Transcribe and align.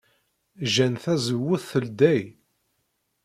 Jjan 0.65 0.95
tazewwut 1.03 1.63
teldey. 1.69 2.23